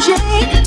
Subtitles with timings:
[0.00, 0.59] Jane.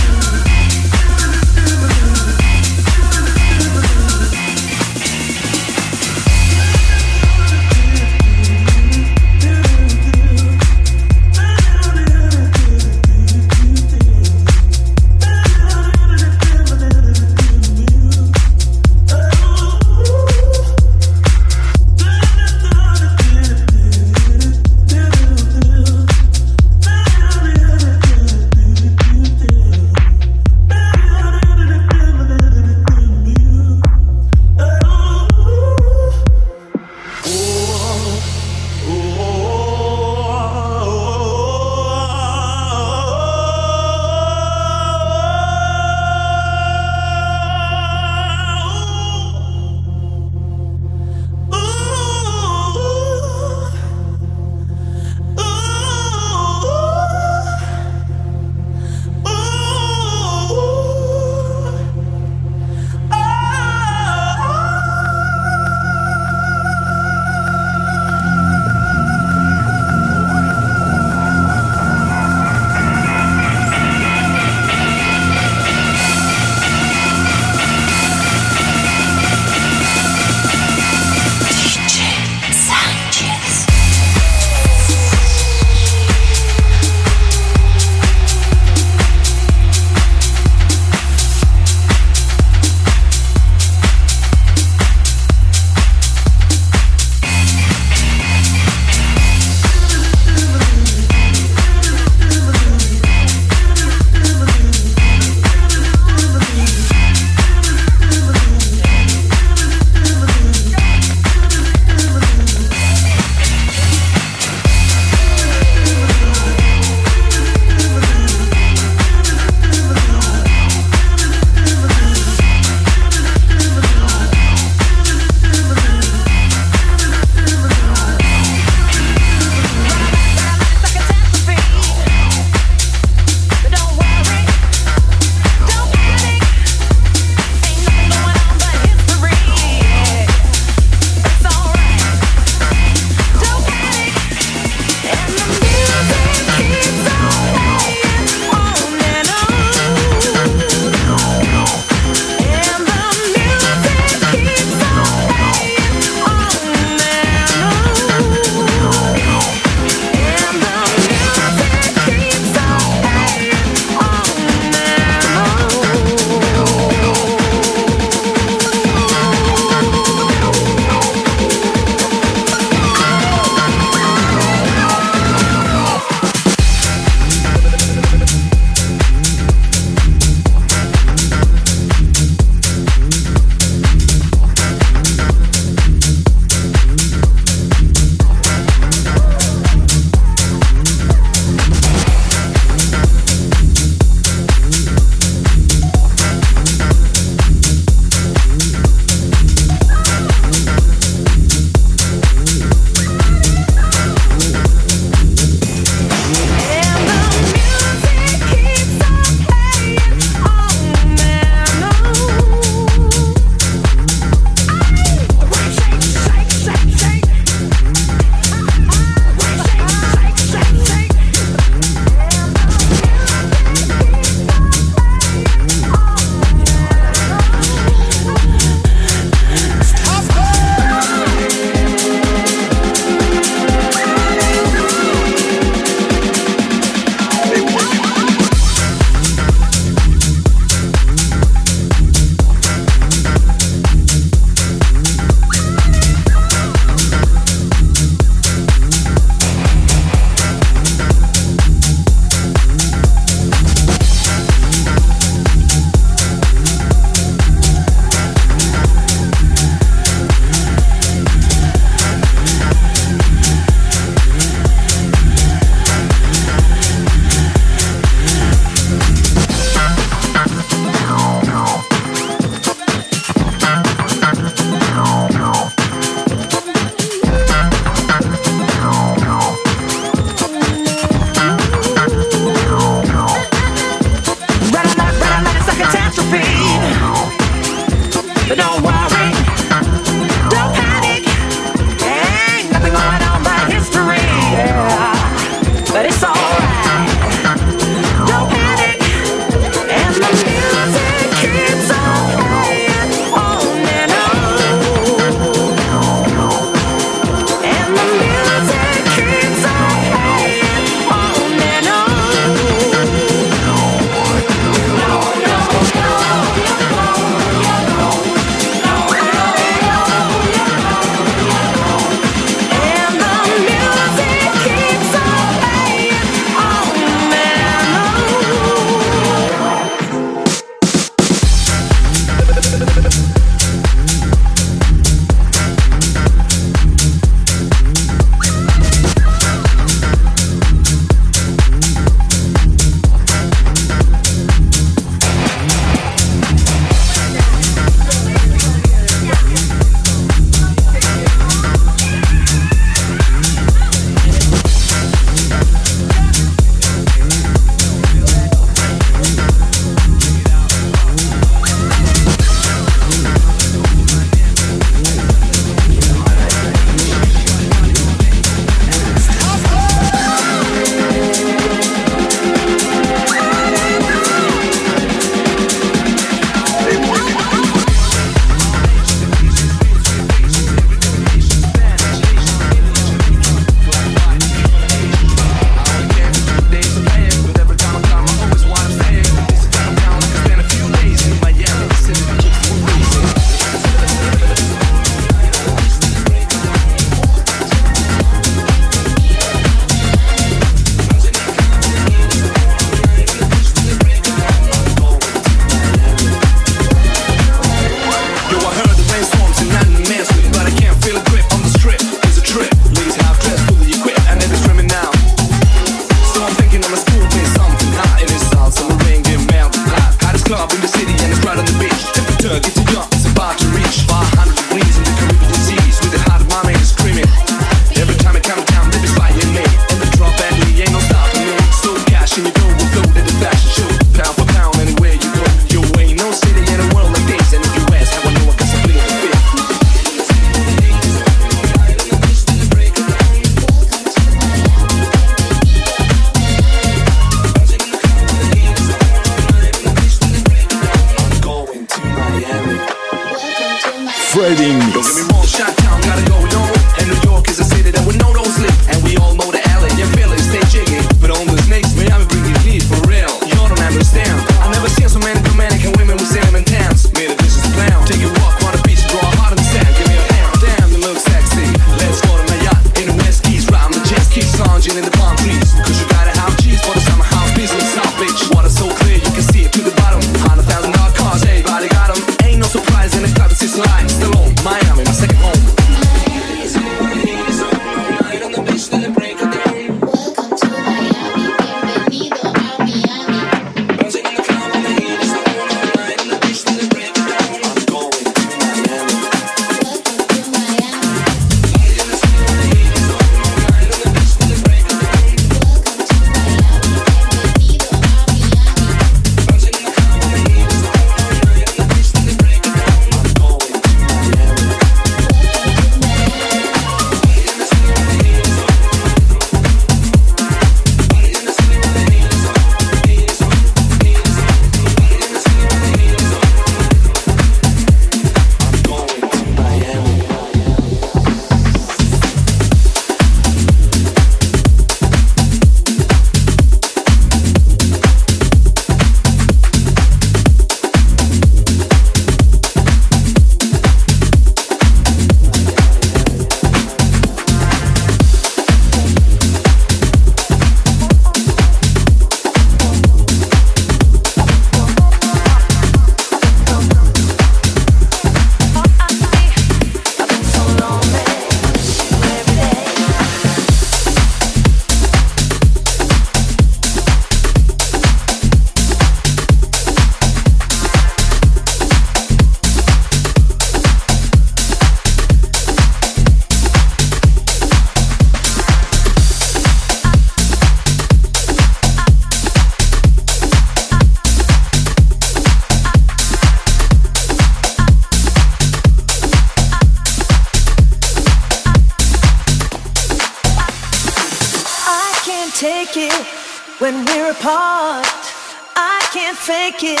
[599.44, 600.00] fake it.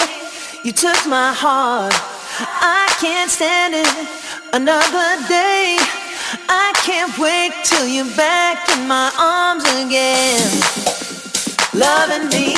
[0.64, 1.92] You took my heart.
[2.60, 3.88] I can't stand it
[4.52, 5.78] another day.
[6.48, 10.50] I can't wait till you're back in my arms again.
[11.74, 12.54] Loving me,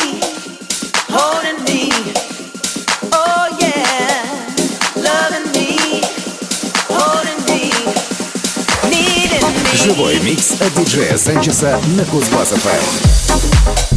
[1.09, 1.91] holding me.
[3.12, 4.25] Oh yeah,
[5.09, 6.01] loving me,
[6.88, 7.71] holding me,
[8.91, 9.49] needing me.
[9.85, 13.96] Живой микс от диджея Санчеса на Кузбасс-ФМ.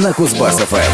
[0.00, 0.89] На Кузбасс-ФМ.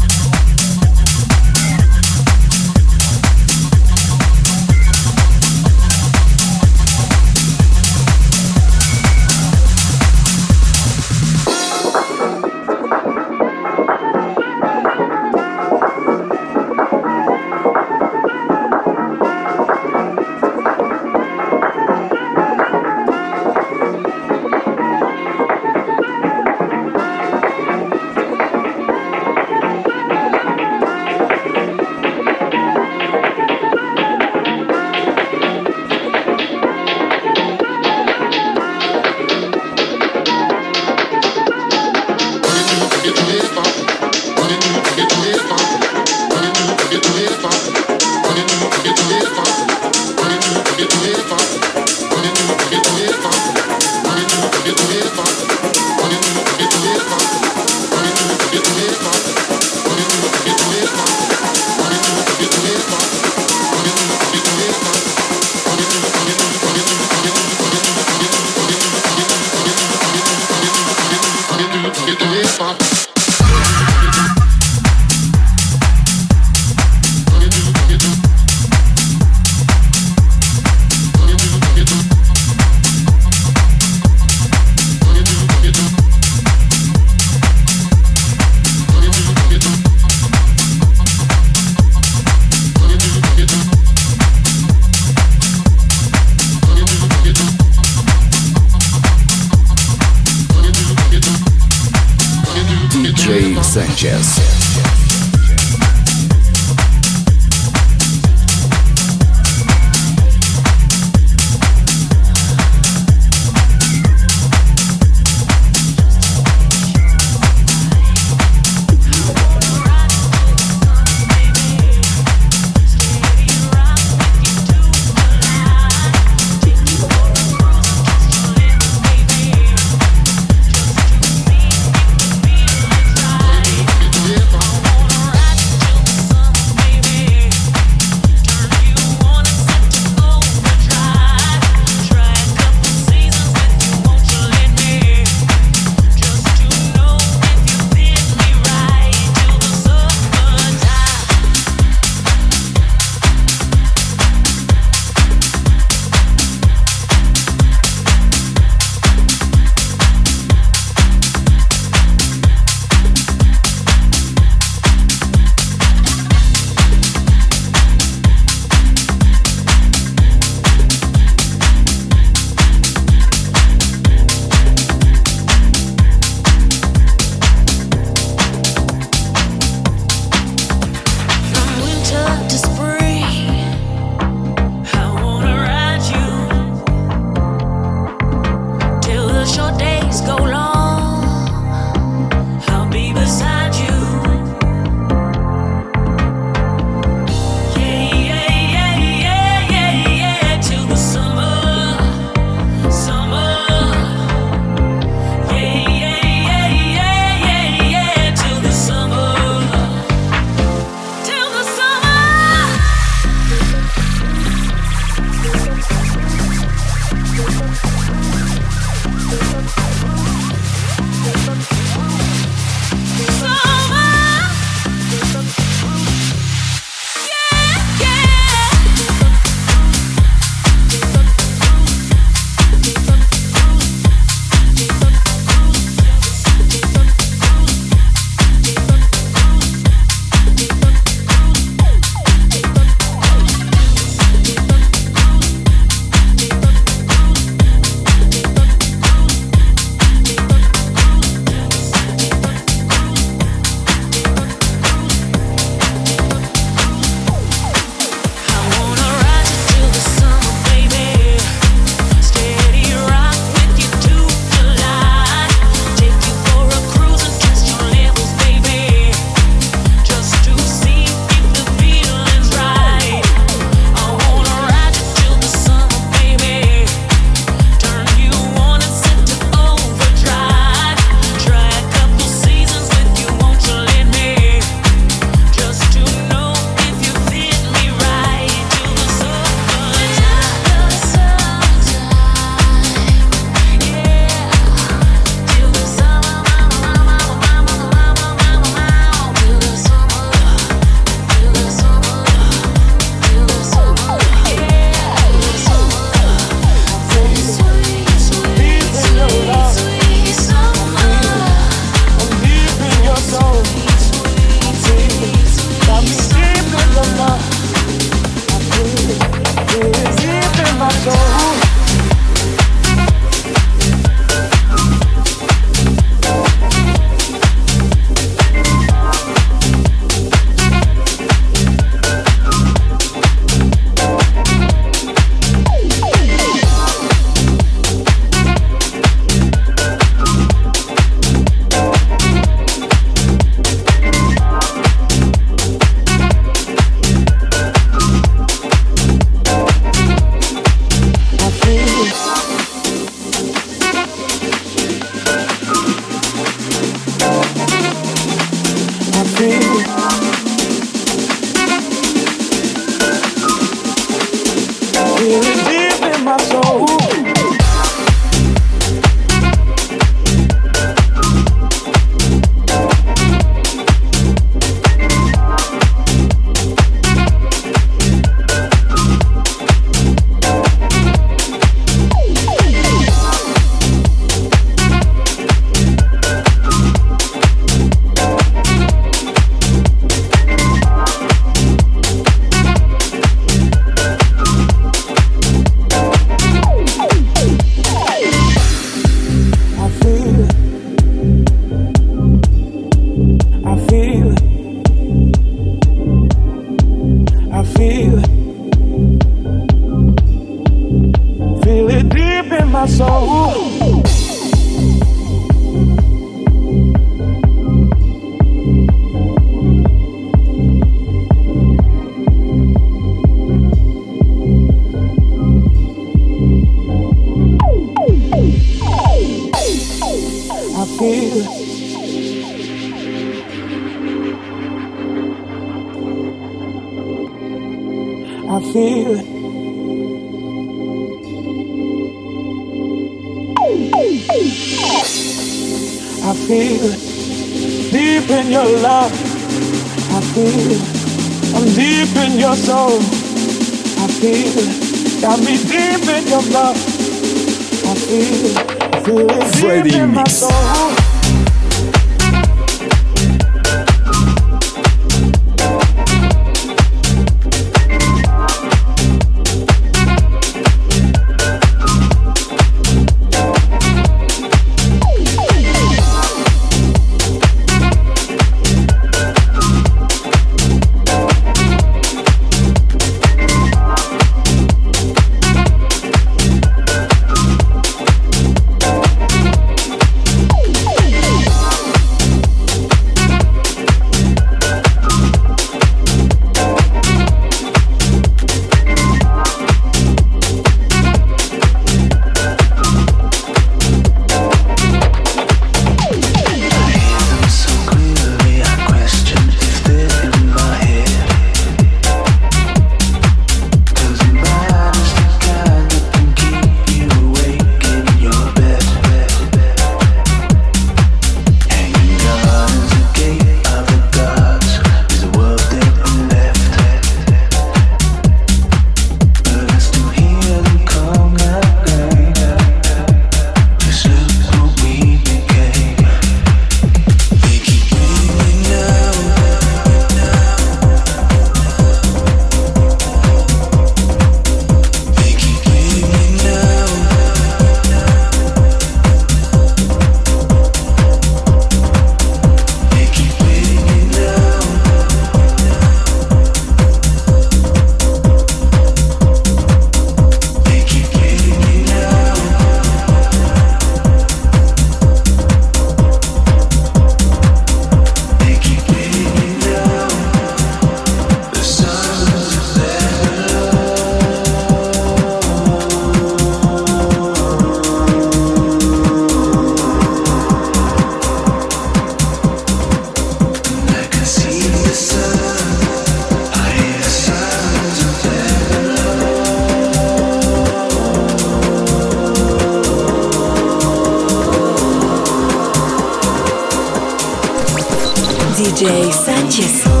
[598.61, 600.00] DJ Sanchez.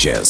[0.00, 0.29] challenges.